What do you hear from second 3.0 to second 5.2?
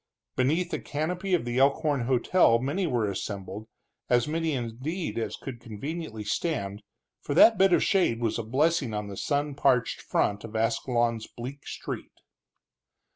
assembled, as many indeed,